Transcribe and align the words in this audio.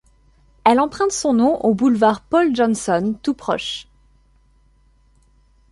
Elle 0.63 0.79
emprunte 0.79 1.11
son 1.11 1.33
nom 1.33 1.59
au 1.63 1.75
boulevard 1.75 2.21
Paul 2.21 2.55
Janson 2.55 3.13
tout 3.21 3.35
proche. 3.35 3.85